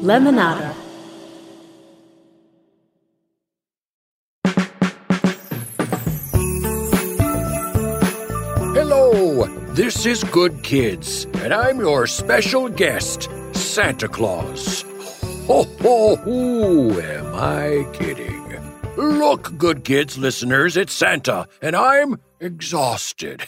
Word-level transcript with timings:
Lemonada. 0.00 0.74
Hello, 8.72 9.44
this 9.74 10.06
is 10.06 10.24
Good 10.24 10.62
Kids, 10.62 11.26
and 11.34 11.52
I'm 11.52 11.80
your 11.80 12.06
special 12.06 12.70
guest, 12.70 13.28
Santa 13.52 14.08
Claus. 14.08 14.82
Ho 15.46 15.64
ho 15.82 16.16
ho, 16.16 17.00
am 17.00 17.34
I 17.34 17.86
kidding? 17.92 18.56
Look, 18.96 19.58
Good 19.58 19.84
Kids 19.84 20.16
listeners, 20.16 20.78
it's 20.78 20.94
Santa, 20.94 21.46
and 21.60 21.76
I'm 21.76 22.16
exhausted. 22.40 23.42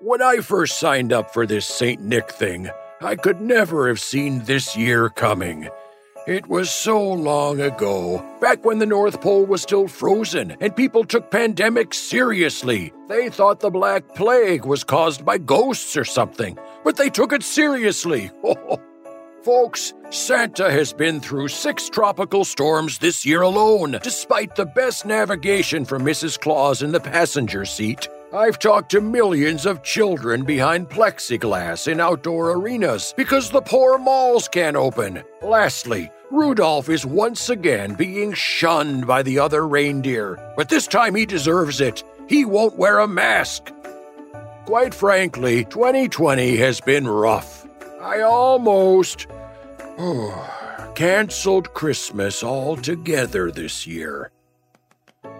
When 0.00 0.22
I 0.22 0.36
first 0.42 0.78
signed 0.78 1.12
up 1.12 1.34
for 1.34 1.44
this 1.44 1.66
St. 1.66 2.00
Nick 2.00 2.30
thing, 2.30 2.70
I 3.00 3.16
could 3.16 3.40
never 3.40 3.88
have 3.88 4.00
seen 4.00 4.44
this 4.44 4.76
year 4.76 5.08
coming. 5.08 5.68
It 6.28 6.46
was 6.46 6.70
so 6.70 7.02
long 7.02 7.58
ago, 7.62 8.22
back 8.38 8.62
when 8.62 8.80
the 8.80 8.84
North 8.84 9.18
Pole 9.22 9.46
was 9.46 9.62
still 9.62 9.88
frozen 9.88 10.54
and 10.60 10.76
people 10.76 11.02
took 11.02 11.30
pandemics 11.30 11.94
seriously. 11.94 12.92
They 13.08 13.30
thought 13.30 13.60
the 13.60 13.70
Black 13.70 14.14
Plague 14.14 14.66
was 14.66 14.84
caused 14.84 15.24
by 15.24 15.38
ghosts 15.38 15.96
or 15.96 16.04
something, 16.04 16.58
but 16.84 16.98
they 16.98 17.08
took 17.08 17.32
it 17.32 17.42
seriously. 17.42 18.30
Folks, 19.42 19.94
Santa 20.10 20.70
has 20.70 20.92
been 20.92 21.18
through 21.18 21.48
six 21.48 21.88
tropical 21.88 22.44
storms 22.44 22.98
this 22.98 23.24
year 23.24 23.40
alone, 23.40 23.98
despite 24.02 24.54
the 24.54 24.66
best 24.66 25.06
navigation 25.06 25.86
from 25.86 26.02
Mrs. 26.02 26.38
Claus 26.38 26.82
in 26.82 26.92
the 26.92 27.00
passenger 27.00 27.64
seat. 27.64 28.06
I've 28.34 28.58
talked 28.58 28.90
to 28.90 29.00
millions 29.00 29.64
of 29.64 29.82
children 29.82 30.44
behind 30.44 30.90
plexiglass 30.90 31.90
in 31.90 31.98
outdoor 31.98 32.50
arenas 32.50 33.14
because 33.16 33.48
the 33.48 33.62
poor 33.62 33.96
malls 33.96 34.48
can't 34.48 34.76
open. 34.76 35.24
Lastly, 35.40 36.10
Rudolph 36.30 36.90
is 36.90 37.06
once 37.06 37.48
again 37.48 37.94
being 37.94 38.34
shunned 38.34 39.06
by 39.06 39.22
the 39.22 39.38
other 39.38 39.66
reindeer, 39.66 40.38
but 40.56 40.68
this 40.68 40.86
time 40.86 41.14
he 41.14 41.24
deserves 41.24 41.80
it. 41.80 42.04
He 42.28 42.44
won't 42.44 42.76
wear 42.76 42.98
a 42.98 43.08
mask. 43.08 43.72
Quite 44.66 44.92
frankly, 44.92 45.64
2020 45.64 46.56
has 46.58 46.82
been 46.82 47.08
rough. 47.08 47.66
I 48.02 48.20
almost 48.20 49.26
oh, 49.96 50.92
canceled 50.94 51.72
Christmas 51.72 52.44
altogether 52.44 53.50
this 53.50 53.86
year. 53.86 54.30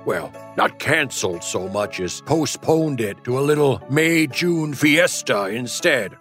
Well, 0.06 0.32
not 0.56 0.78
canceled 0.78 1.44
so 1.44 1.68
much 1.68 2.00
as 2.00 2.22
postponed 2.22 3.02
it 3.02 3.22
to 3.24 3.38
a 3.38 3.42
little 3.42 3.82
May 3.90 4.26
June 4.26 4.72
fiesta 4.72 5.48
instead. 5.48 6.16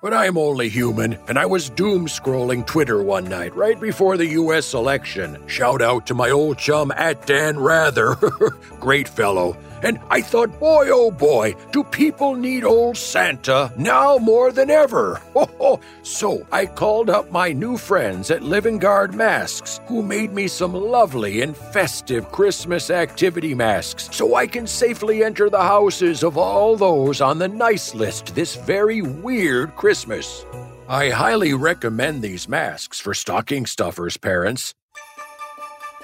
But 0.00 0.14
I'm 0.14 0.38
only 0.38 0.68
human, 0.68 1.18
and 1.26 1.36
I 1.36 1.46
was 1.46 1.70
doom 1.70 2.06
scrolling 2.06 2.64
Twitter 2.64 3.02
one 3.02 3.24
night 3.24 3.56
right 3.56 3.80
before 3.80 4.16
the 4.16 4.38
US 4.42 4.72
election. 4.72 5.38
Shout 5.48 5.82
out 5.82 6.06
to 6.06 6.14
my 6.14 6.30
old 6.30 6.56
chum 6.58 6.92
at 6.92 7.26
Dan 7.26 7.58
Rather. 7.58 8.14
Great 8.80 9.08
fellow. 9.08 9.56
And 9.82 10.00
I 10.10 10.20
thought, 10.20 10.58
boy, 10.58 10.88
oh 10.90 11.10
boy, 11.10 11.54
do 11.72 11.84
people 11.84 12.34
need 12.34 12.64
old 12.64 12.96
Santa 12.96 13.72
now 13.76 14.18
more 14.18 14.50
than 14.50 14.70
ever? 14.70 15.20
so 16.02 16.46
I 16.50 16.66
called 16.66 17.10
up 17.10 17.30
my 17.30 17.52
new 17.52 17.76
friends 17.76 18.30
at 18.30 18.42
Living 18.42 18.78
Guard 18.78 19.14
Masks, 19.14 19.80
who 19.86 20.02
made 20.02 20.32
me 20.32 20.48
some 20.48 20.74
lovely 20.74 21.42
and 21.42 21.56
festive 21.56 22.30
Christmas 22.32 22.90
activity 22.90 23.54
masks 23.54 24.08
so 24.12 24.34
I 24.34 24.46
can 24.46 24.66
safely 24.66 25.22
enter 25.22 25.48
the 25.48 25.62
houses 25.62 26.24
of 26.24 26.36
all 26.36 26.76
those 26.76 27.20
on 27.20 27.38
the 27.38 27.48
nice 27.48 27.94
list 27.94 28.34
this 28.34 28.56
very 28.56 29.02
weird 29.02 29.76
Christmas. 29.76 30.44
I 30.88 31.10
highly 31.10 31.54
recommend 31.54 32.22
these 32.22 32.48
masks 32.48 32.98
for 32.98 33.14
stocking 33.14 33.66
stuffers, 33.66 34.16
parents. 34.16 34.74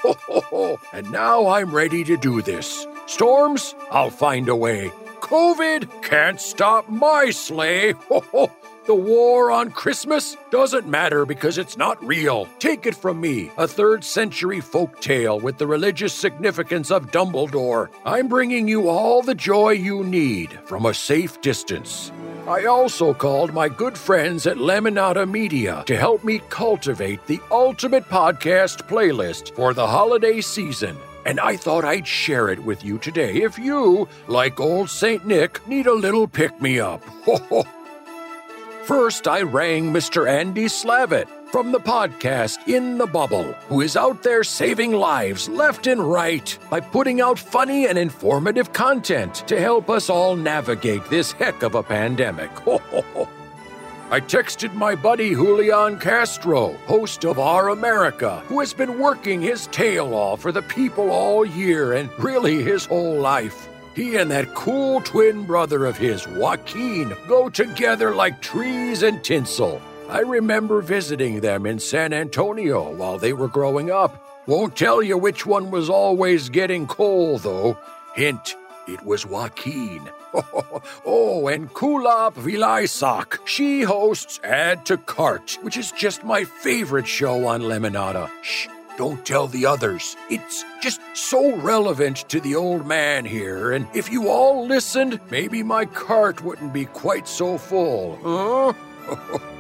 and 0.93 1.11
now 1.11 1.47
I'm 1.47 1.75
ready 1.75 2.05
to 2.05 2.17
do 2.17 2.43
this. 2.43 2.87
Storms? 3.07 3.75
I'll 3.91 4.11
find 4.11 4.49
a 4.49 4.57
way. 4.57 4.91
COVID 5.21 6.03
can't 6.03 6.41
stop 6.41 6.89
my 6.89 7.31
sleigh. 7.31 7.93
the 8.87 8.95
war 8.95 9.51
on 9.51 9.71
Christmas 9.71 10.37
doesn't 10.51 10.87
matter 10.87 11.25
because 11.25 11.59
it's 11.59 11.77
not 11.77 12.03
real. 12.05 12.47
Take 12.59 12.87
it 12.87 12.95
from 12.95 13.21
me, 13.21 13.51
a 13.57 13.69
third 13.69 14.05
century 14.05 14.61
folk 14.61 15.01
tale 15.01 15.41
with 15.41 15.59
the 15.59 15.67
religious 15.67 16.13
significance 16.13 16.91
of 16.91 17.11
Dumbledore. 17.11 17.89
I'm 18.05 18.29
bringing 18.29 18.69
you 18.69 18.89
all 18.89 19.23
the 19.23 19.35
joy 19.35 19.71
you 19.71 20.05
need 20.05 20.59
from 20.65 20.87
a 20.87 20.95
safe 20.95 21.41
distance. 21.41 22.13
I 22.47 22.67
also 22.67 23.15
called 23.15 23.55
my 23.55 23.71
good 23.71 23.97
friends 23.97 24.47
at 24.47 24.59
Lemonada 24.59 25.31
Media 25.31 25.83
to 25.87 25.97
help 25.97 26.23
me 26.25 26.43
cultivate 26.51 27.27
the 27.27 27.41
ultimate 27.51 28.05
podcast 28.11 28.87
playlist 28.89 29.55
for 29.55 29.73
the 29.73 29.87
holiday 29.87 30.43
season. 30.43 30.97
And 31.27 31.41
I 31.41 31.57
thought 31.57 31.85
I'd 31.85 32.07
share 32.07 32.49
it 32.49 32.65
with 32.65 32.85
you 32.85 32.99
today 32.99 33.43
if 33.43 33.59
you, 33.59 34.09
like 34.29 34.61
old 34.61 34.91
St. 34.91 35.27
Nick, 35.27 35.67
need 35.67 35.87
a 35.87 35.95
little 35.95 36.29
pick 36.29 36.61
me 36.61 36.79
up. 36.79 37.03
First, 38.85 39.27
I 39.27 39.41
rang 39.41 39.93
Mr. 39.95 40.29
Andy 40.29 40.67
Slavitt 40.67 41.27
from 41.51 41.73
the 41.73 41.81
podcast 41.81 42.69
In 42.69 42.99
the 42.99 43.07
Bubble, 43.07 43.53
who 43.69 43.81
is 43.81 43.97
out 43.97 44.23
there 44.23 44.45
saving 44.45 44.93
lives 44.93 45.49
left 45.49 45.87
and 45.87 46.03
right 46.03 46.59
by 46.69 46.81
putting 46.81 47.23
out 47.23 47.39
funny 47.39 47.87
and 47.87 47.97
informative 47.97 48.73
content 48.73 49.37
to 49.47 49.59
help 49.59 49.89
us 49.89 50.11
all 50.11 50.37
navigate 50.37 51.09
this 51.09 51.33
heck 51.33 51.63
of 51.63 51.75
a 51.75 51.83
pandemic. 51.83 52.51
I 54.15 54.21
texted 54.21 54.73
my 54.75 54.95
buddy 54.95 55.31
Julian 55.31 55.99
Castro, 55.99 56.75
host 56.87 57.25
of 57.25 57.41
Our 57.41 57.71
America, 57.71 58.45
who 58.47 58.61
has 58.61 58.73
been 58.73 59.01
working 59.01 59.43
his 59.43 59.67
tail 59.67 60.15
off 60.15 60.41
for 60.41 60.53
the 60.53 60.63
people 60.63 61.11
all 61.11 61.45
year 61.45 61.95
and 61.95 62.09
really 62.21 62.63
his 62.63 62.85
whole 62.85 63.19
life. 63.19 63.69
He 63.97 64.15
and 64.15 64.31
that 64.31 64.55
cool 64.55 65.01
twin 65.01 65.43
brother 65.43 65.85
of 65.85 65.97
his, 65.97 66.29
Joaquin, 66.29 67.13
go 67.27 67.51
together 67.51 68.15
like 68.15 68.41
trees 68.41 69.03
and 69.03 69.25
tinsel. 69.25 69.83
I 70.09 70.21
remember 70.21 70.81
visiting 70.81 71.41
them 71.41 71.67
in 71.67 71.81
San 71.81 72.13
Antonio 72.13 72.95
while 72.95 73.19
they 73.19 73.33
were 73.33 73.49
growing 73.49 73.91
up. 73.91 74.25
Won't 74.47 74.77
tell 74.77 75.03
you 75.03 75.19
which 75.19 75.45
one 75.45 75.73
was 75.73 75.91
always 75.91 76.51
getting 76.51 76.87
coal, 76.87 77.39
though. 77.39 77.77
Hint, 78.15 78.55
it 78.87 79.05
was 79.05 79.27
Joaquin. 79.27 80.09
oh, 81.05 81.49
and 81.49 81.73
Kulap 81.73 82.35
Vilaysack. 82.35 83.39
She 83.47 83.83
hosts 83.83 84.41
Add 84.43 84.85
to 84.87 84.97
Cart, 84.97 85.59
which 85.63 85.77
is 85.77 85.93
just 85.93 86.25
my 86.25 86.45
favorite 86.45 87.07
show 87.07 87.47
on 87.47 87.63
Lemonada. 87.63 88.31
Shh, 88.43 88.69
don't 88.97 89.25
tell 89.25 89.47
the 89.47 89.67
others. 89.67 90.17
It's 90.31 90.65
just 90.81 91.01
so 91.15 91.57
relevant 91.57 92.29
to 92.29 92.41
the 92.41 92.55
old 92.55 92.87
man 92.87 93.25
here, 93.25 93.73
and 93.73 93.87
if 93.95 94.11
you 94.11 94.29
all 94.29 94.67
listened, 94.67 95.21
maybe 95.31 95.63
my 95.63 95.85
cart 95.85 96.43
wouldn't 96.43 96.73
be 96.73 96.87
quite 96.87 97.29
so 97.29 97.59
full. 97.59 98.19
Huh? 98.23 99.39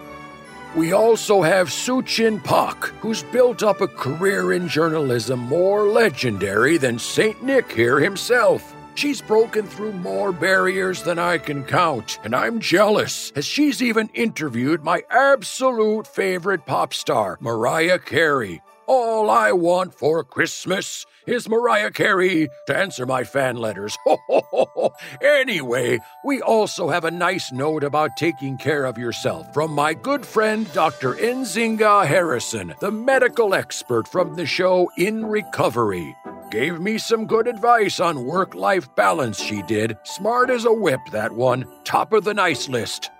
We 0.76 0.92
also 0.92 1.40
have 1.40 1.68
Suchin 1.68 2.42
Pak, 2.42 2.86
who's 3.00 3.22
built 3.22 3.62
up 3.62 3.80
a 3.80 3.86
career 3.86 4.52
in 4.52 4.66
journalism 4.66 5.38
more 5.38 5.86
legendary 5.86 6.78
than 6.78 6.98
St. 6.98 7.40
Nick 7.44 7.70
here 7.70 8.00
himself. 8.00 8.73
She's 8.94 9.20
broken 9.20 9.66
through 9.66 9.92
more 9.92 10.30
barriers 10.30 11.02
than 11.02 11.18
I 11.18 11.38
can 11.38 11.64
count, 11.64 12.20
and 12.22 12.34
I'm 12.34 12.60
jealous, 12.60 13.32
as 13.34 13.44
she's 13.44 13.82
even 13.82 14.08
interviewed 14.14 14.84
my 14.84 15.02
absolute 15.10 16.06
favorite 16.06 16.64
pop 16.64 16.94
star, 16.94 17.36
Mariah 17.40 17.98
Carey. 17.98 18.62
All 18.86 19.30
I 19.30 19.50
want 19.52 19.94
for 19.94 20.22
Christmas 20.22 21.06
is 21.26 21.48
Mariah 21.48 21.90
Carey 21.90 22.48
to 22.66 22.76
answer 22.76 23.06
my 23.06 23.24
fan 23.24 23.56
letters. 23.56 23.96
anyway, 25.22 25.98
we 26.24 26.42
also 26.42 26.90
have 26.90 27.04
a 27.04 27.10
nice 27.10 27.50
note 27.50 27.82
about 27.82 28.16
taking 28.16 28.58
care 28.58 28.84
of 28.84 28.98
yourself 28.98 29.52
from 29.54 29.72
my 29.72 29.94
good 29.94 30.24
friend 30.24 30.70
Dr. 30.72 31.14
Nzinga 31.14 32.06
Harrison, 32.06 32.74
the 32.80 32.90
medical 32.90 33.54
expert 33.54 34.06
from 34.06 34.36
the 34.36 34.46
show 34.46 34.90
In 34.98 35.24
Recovery. 35.24 36.14
Gave 36.50 36.80
me 36.80 36.98
some 36.98 37.26
good 37.26 37.46
advice 37.48 38.00
on 38.00 38.26
work 38.26 38.54
life 38.54 38.94
balance, 38.94 39.40
she 39.40 39.62
did. 39.62 39.96
Smart 40.04 40.50
as 40.50 40.64
a 40.64 40.72
whip, 40.72 41.00
that 41.10 41.32
one. 41.32 41.64
Top 41.84 42.12
of 42.12 42.24
the 42.24 42.34
nice 42.34 42.68
list. 42.68 43.10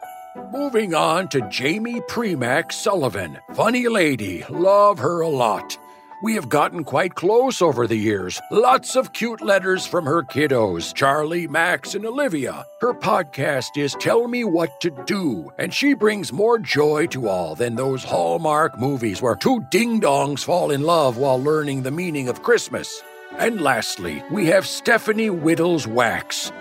Moving 0.52 0.94
on 0.94 1.28
to 1.28 1.48
Jamie 1.48 2.00
Primak 2.02 2.72
Sullivan. 2.72 3.38
Funny 3.54 3.88
lady, 3.88 4.44
love 4.50 4.98
her 4.98 5.20
a 5.20 5.28
lot. 5.28 5.78
We 6.22 6.34
have 6.36 6.48
gotten 6.48 6.84
quite 6.84 7.14
close 7.16 7.60
over 7.60 7.86
the 7.86 7.96
years. 7.96 8.40
Lots 8.50 8.96
of 8.96 9.12
cute 9.12 9.42
letters 9.42 9.86
from 9.86 10.06
her 10.06 10.22
kiddos, 10.22 10.94
Charlie, 10.94 11.46
Max, 11.46 11.94
and 11.94 12.06
Olivia. 12.06 12.64
Her 12.80 12.94
podcast 12.94 13.76
is 13.76 13.94
Tell 14.00 14.26
Me 14.26 14.42
What 14.44 14.80
to 14.80 14.90
Do, 15.06 15.50
and 15.58 15.72
she 15.74 15.92
brings 15.92 16.32
more 16.32 16.58
joy 16.58 17.08
to 17.08 17.28
all 17.28 17.54
than 17.54 17.74
those 17.74 18.04
Hallmark 18.04 18.78
movies 18.78 19.20
where 19.20 19.36
two 19.36 19.64
ding 19.70 20.00
dongs 20.00 20.44
fall 20.44 20.70
in 20.70 20.82
love 20.82 21.16
while 21.18 21.42
learning 21.42 21.82
the 21.82 21.90
meaning 21.90 22.28
of 22.28 22.42
Christmas. 22.42 23.02
And 23.38 23.60
lastly, 23.60 24.22
we 24.30 24.46
have 24.46 24.66
Stephanie 24.66 25.28
Wittels 25.28 25.86
Wachs. 25.88 26.52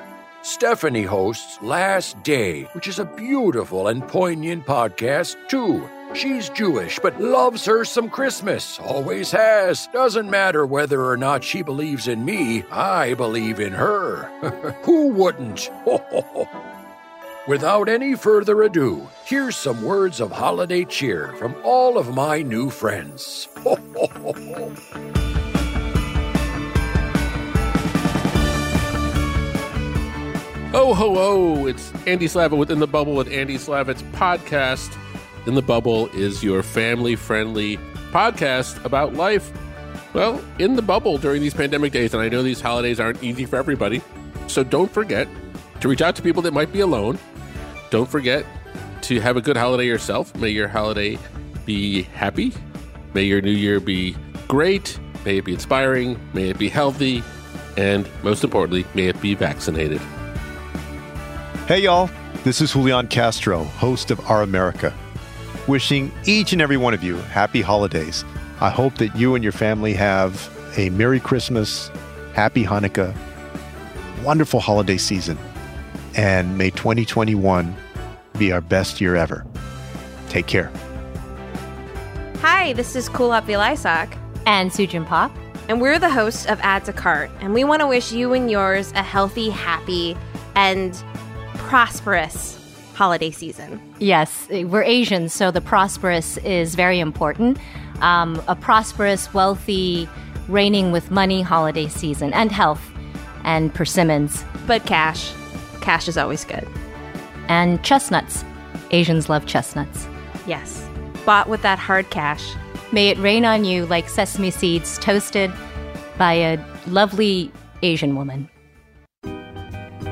Stephanie 0.42 1.04
hosts 1.04 1.62
Last 1.62 2.22
Day, 2.24 2.64
which 2.74 2.88
is 2.88 2.98
a 2.98 3.06
beautiful 3.06 3.88
and 3.88 4.06
poignant 4.08 4.66
podcast, 4.66 5.36
too. 5.48 5.88
She's 6.14 6.50
Jewish, 6.50 7.00
but 7.00 7.22
loves 7.22 7.64
her 7.66 7.86
some 7.86 8.10
Christmas. 8.10 8.80
Always 8.80 9.32
has. 9.32 9.88
Doesn't 9.94 10.30
matter 10.30 10.66
whether 10.66 11.06
or 11.06 11.16
not 11.16 11.44
she 11.44 11.62
believes 11.62 12.08
in 12.08 12.26
me, 12.26 12.64
I 12.72 13.14
believe 13.14 13.60
in 13.60 13.74
her. 13.74 14.24
Who 14.84 15.10
wouldn't? 15.10 15.70
Without 17.48 17.88
any 17.88 18.16
further 18.16 18.64
ado, 18.64 19.08
here's 19.26 19.56
some 19.56 19.84
words 19.84 20.20
of 20.20 20.32
holiday 20.32 20.86
cheer 20.86 21.34
from 21.34 21.56
all 21.64 21.98
of 21.98 22.16
my 22.16 22.42
new 22.42 22.70
friends. 22.70 23.48
Oh, 30.76 30.96
ho, 30.96 31.14
ho. 31.14 31.68
It's 31.68 31.94
Andy 32.08 32.26
Slavitt 32.26 32.58
within 32.58 32.80
the 32.80 32.88
Bubble 32.88 33.14
with 33.14 33.32
Andy 33.32 33.58
Slavitt's 33.58 34.02
podcast. 34.14 34.98
In 35.46 35.54
the 35.54 35.62
Bubble 35.62 36.08
is 36.16 36.44
your 36.44 36.64
family 36.64 37.16
friendly 37.16 37.78
podcast 38.12 38.84
about 38.84 39.14
life. 39.14 39.52
Well, 40.14 40.44
in 40.58 40.76
the 40.76 40.82
bubble 40.82 41.20
during 41.20 41.44
these 41.44 41.54
pandemic 41.54 41.92
days, 41.92 42.16
and 42.16 42.24
I 42.24 42.28
know 42.30 42.42
these 42.42 42.60
holidays 42.60 43.00
aren't 43.00 43.22
easy 43.24 43.46
for 43.46 43.58
everybody. 43.58 44.02
So 44.48 44.64
don't 44.64 44.92
forget 44.92 45.28
to 45.80 45.88
reach 45.88 46.02
out 46.02 46.16
to 46.16 46.24
people 46.24 46.42
that 46.42 46.54
might 46.54 46.74
be 46.74 46.80
alone. 46.80 47.20
Don't 47.92 48.10
forget 48.10 48.44
to 49.04 49.20
have 49.20 49.38
a 49.38 49.42
good 49.42 49.58
holiday 49.58 49.86
yourself. 49.86 50.36
May 50.38 50.50
your 50.50 50.68
holiday 50.68 51.20
be 51.68 52.02
happy. 52.02 52.52
May 53.14 53.26
your 53.26 53.42
new 53.42 53.52
year 53.52 53.80
be 53.80 54.16
great. 54.48 55.00
May 55.24 55.38
it 55.38 55.46
be 55.46 55.54
inspiring. 55.54 56.20
May 56.34 56.50
it 56.50 56.58
be 56.58 56.70
healthy. 56.70 57.24
And 57.78 58.10
most 58.24 58.44
importantly, 58.44 58.88
may 58.96 59.06
it 59.10 59.22
be 59.22 59.36
vaccinated. 59.36 60.02
Hey, 61.66 61.80
y'all. 61.80 62.10
This 62.44 62.60
is 62.60 62.74
Julian 62.74 63.08
Castro, 63.08 63.64
host 63.64 64.12
of 64.12 64.20
Our 64.30 64.42
America, 64.42 64.94
wishing 65.66 66.12
each 66.26 66.52
and 66.52 66.62
every 66.62 66.76
one 66.76 66.94
of 66.94 67.06
you 67.06 67.16
happy 67.16 67.62
holidays. 67.62 68.26
I 68.60 68.70
hope 68.70 68.96
that 68.96 69.16
you 69.16 69.34
and 69.34 69.42
your 69.42 69.54
family 69.54 69.94
have 69.94 70.52
a 70.78 70.90
Merry 70.90 71.22
Christmas, 71.22 71.90
Happy 72.34 72.66
Hanukkah, 72.66 73.16
wonderful 74.26 74.60
holiday 74.60 74.98
season, 74.98 75.38
and 76.18 76.58
may 76.58 76.70
2021 76.70 77.74
be 78.38 78.52
our 78.52 78.60
best 78.60 79.00
year 79.00 79.16
ever. 79.16 79.46
Take 80.28 80.48
care. 80.48 80.70
Hi, 82.42 82.74
this 82.74 82.94
is 82.94 83.08
Kulap 83.08 83.46
Vilaysack. 83.46 84.18
And 84.46 84.70
Suchin 84.70 85.08
Pak. 85.08 85.32
And 85.70 85.80
we're 85.80 85.98
the 85.98 86.10
hosts 86.10 86.46
of 86.46 86.60
Add 86.62 86.84
to 86.84 86.92
Cart. 86.92 87.32
And 87.40 87.54
we 87.54 87.64
want 87.64 87.80
to 87.80 87.88
wish 87.88 88.12
you 88.12 88.34
and 88.34 88.52
yours 88.52 88.92
a 88.96 89.02
healthy, 89.02 89.50
happy, 89.50 90.18
and 90.56 91.02
prosperous 91.74 92.56
holiday 92.94 93.32
season. 93.32 93.82
Yes, 93.98 94.48
we're 94.48 94.84
Asian, 94.84 95.28
so 95.28 95.50
the 95.50 95.60
prosperous 95.60 96.38
is 96.38 96.76
very 96.76 97.00
important. 97.00 97.58
Um, 98.00 98.40
a 98.48 98.56
prosperous, 98.56 99.34
wealthy, 99.34 100.08
reigning 100.48 100.92
with 100.92 101.10
money 101.10 101.42
holiday 101.42 101.88
season 101.88 102.32
and 102.32 102.52
health 102.52 102.92
and 103.44 103.74
persimmons. 103.74 104.46
But 104.68 104.86
cash. 104.86 105.34
Cash 105.82 106.08
is 106.08 106.16
always 106.16 106.46
good. 106.46 106.68
And 107.48 107.84
chestnuts. 107.84 108.46
Asians 108.92 109.28
love 109.28 109.48
chestnuts. 109.48 110.08
Yes. 110.46 110.88
Bought 111.26 111.50
with 111.50 111.64
that 111.64 111.80
hard 111.80 112.08
cash. 112.12 112.54
May 112.92 113.10
it 113.10 113.18
rain 113.18 113.46
on 113.46 113.66
you 113.66 113.88
like 113.88 114.10
sesame 114.10 114.52
seeds 114.52 115.00
toasted 115.00 115.52
by 116.20 116.34
a 116.34 116.64
lovely 116.86 117.52
Asian 117.82 118.16
woman. 118.16 118.48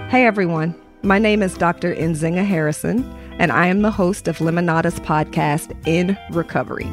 Hey 0.10 0.26
everyone. 0.26 0.81
My 1.04 1.18
name 1.18 1.42
is 1.42 1.56
Dr. 1.56 1.96
Nzinga 1.96 2.46
Harrison, 2.46 3.04
and 3.40 3.52
I 3.52 3.66
am 3.66 3.82
the 3.82 3.90
host 3.90 4.28
of 4.28 4.38
Lemonada's 4.38 5.00
podcast, 5.00 5.76
In 5.88 6.16
Recovery. 6.30 6.88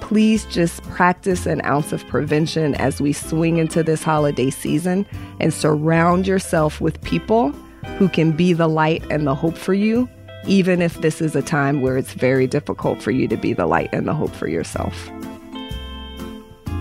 Please 0.00 0.46
just 0.46 0.82
practice 0.84 1.44
an 1.44 1.62
ounce 1.66 1.92
of 1.92 2.06
prevention 2.08 2.74
as 2.76 3.02
we 3.02 3.12
swing 3.12 3.58
into 3.58 3.82
this 3.82 4.02
holiday 4.02 4.48
season 4.48 5.04
and 5.40 5.52
surround 5.52 6.26
yourself 6.26 6.80
with 6.80 7.02
people 7.02 7.50
who 7.98 8.08
can 8.08 8.32
be 8.32 8.54
the 8.54 8.66
light 8.66 9.04
and 9.10 9.26
the 9.26 9.34
hope 9.34 9.58
for 9.58 9.74
you, 9.74 10.08
even 10.46 10.80
if 10.80 10.98
this 11.02 11.20
is 11.20 11.36
a 11.36 11.42
time 11.42 11.82
where 11.82 11.98
it's 11.98 12.14
very 12.14 12.46
difficult 12.46 13.02
for 13.02 13.10
you 13.10 13.28
to 13.28 13.36
be 13.36 13.52
the 13.52 13.66
light 13.66 13.90
and 13.92 14.08
the 14.08 14.14
hope 14.14 14.34
for 14.34 14.48
yourself. 14.48 15.10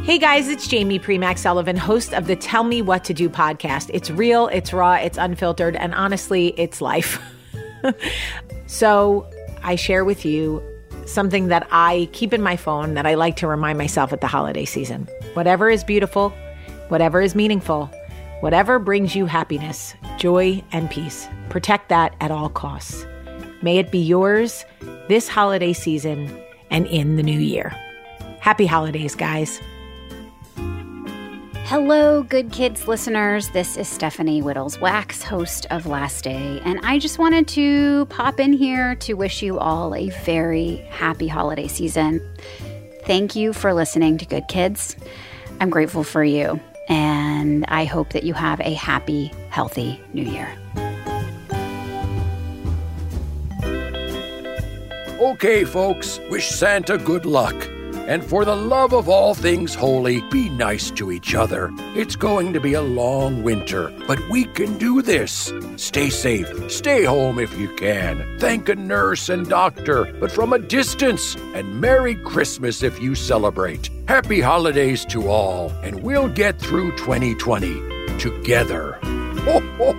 Hey 0.09 0.17
guys, 0.17 0.47
it's 0.47 0.67
Jamie 0.67 0.97
Primak 0.97 1.37
Sullivan, 1.37 1.77
host 1.77 2.15
of 2.15 2.25
the 2.25 2.35
Tell 2.35 2.63
Me 2.63 2.81
What 2.81 3.03
to 3.03 3.13
Do 3.13 3.29
podcast. 3.29 3.91
It's 3.93 4.09
real, 4.09 4.47
it's 4.47 4.73
raw, 4.73 4.95
it's 4.95 5.19
unfiltered, 5.19 5.75
and 5.75 5.93
honestly, 5.93 6.47
it's 6.57 6.81
life. 6.81 7.21
so 8.65 9.29
I 9.61 9.75
share 9.75 10.03
with 10.03 10.25
you 10.25 10.63
something 11.05 11.49
that 11.49 11.67
I 11.69 12.09
keep 12.11 12.33
in 12.33 12.41
my 12.41 12.57
phone 12.57 12.95
that 12.95 13.05
I 13.05 13.13
like 13.13 13.35
to 13.35 13.47
remind 13.47 13.77
myself 13.77 14.11
at 14.11 14.19
the 14.19 14.25
holiday 14.25 14.65
season. 14.65 15.07
Whatever 15.33 15.69
is 15.69 15.83
beautiful, 15.83 16.31
whatever 16.87 17.21
is 17.21 17.35
meaningful, 17.35 17.85
whatever 18.39 18.79
brings 18.79 19.15
you 19.15 19.27
happiness, 19.27 19.93
joy, 20.17 20.63
and 20.71 20.89
peace, 20.89 21.27
protect 21.49 21.89
that 21.89 22.15
at 22.19 22.31
all 22.31 22.49
costs. 22.49 23.05
May 23.61 23.77
it 23.77 23.91
be 23.91 23.99
yours 23.99 24.65
this 25.07 25.27
holiday 25.27 25.73
season 25.73 26.35
and 26.71 26.87
in 26.87 27.15
the 27.15 27.21
new 27.21 27.39
year. 27.39 27.69
Happy 28.39 28.65
holidays, 28.65 29.13
guys. 29.13 29.61
Hello, 31.69 32.23
Good 32.23 32.51
Kids 32.51 32.87
listeners. 32.87 33.49
This 33.49 33.77
is 33.77 33.87
Stephanie 33.87 34.41
Wittels 34.41 34.79
Wachs, 34.79 35.21
host 35.21 35.67
of 35.69 35.85
Last 35.85 36.23
Day, 36.23 36.59
and 36.65 36.79
I 36.81 36.97
just 36.97 37.19
wanted 37.19 37.47
to 37.49 38.07
pop 38.07 38.39
in 38.39 38.53
here 38.53 38.95
to 38.95 39.13
wish 39.13 39.43
you 39.43 39.59
all 39.59 39.93
a 39.93 40.09
very 40.25 40.77
happy 40.89 41.27
holiday 41.27 41.67
season. 41.67 42.27
Thank 43.05 43.35
you 43.35 43.53
for 43.53 43.75
listening 43.75 44.17
to 44.17 44.25
Good 44.25 44.47
Kids. 44.47 44.95
I'm 45.59 45.69
grateful 45.69 46.03
for 46.03 46.23
you, 46.23 46.59
and 46.87 47.65
I 47.67 47.85
hope 47.85 48.13
that 48.13 48.23
you 48.23 48.33
have 48.33 48.59
a 48.61 48.73
happy, 48.73 49.31
healthy 49.51 50.01
new 50.11 50.23
year. 50.23 50.51
Okay, 55.19 55.65
folks, 55.65 56.19
wish 56.31 56.49
Santa 56.49 56.97
good 56.97 57.27
luck. 57.27 57.69
And 58.09 58.25
for 58.25 58.43
the 58.43 58.55
love 58.55 58.91
of 58.91 59.07
all 59.07 59.35
things 59.35 59.75
holy, 59.75 60.21
be 60.31 60.49
nice 60.49 60.89
to 60.91 61.11
each 61.11 61.35
other. 61.35 61.69
It's 61.95 62.15
going 62.15 62.53
to 62.53 62.59
be 62.59 62.73
a 62.73 62.81
long 62.81 63.43
winter, 63.43 63.93
but 64.07 64.19
we 64.31 64.45
can 64.45 64.79
do 64.79 65.03
this. 65.03 65.53
Stay 65.75 66.09
safe, 66.09 66.71
stay 66.71 67.03
home 67.03 67.37
if 67.37 67.55
you 67.55 67.71
can. 67.75 68.39
Thank 68.39 68.67
a 68.67 68.73
nurse 68.73 69.29
and 69.29 69.47
doctor, 69.47 70.11
but 70.19 70.31
from 70.31 70.53
a 70.53 70.57
distance. 70.57 71.35
And 71.53 71.79
Merry 71.79 72.15
Christmas 72.15 72.81
if 72.81 72.99
you 72.99 73.13
celebrate. 73.13 73.91
Happy 74.07 74.41
holidays 74.41 75.05
to 75.05 75.27
all, 75.27 75.69
and 75.83 76.01
we'll 76.01 76.29
get 76.29 76.59
through 76.59 76.97
2020 76.97 78.17
together. 78.17 78.97
Ho, 79.03 79.59
ho, 79.77 79.98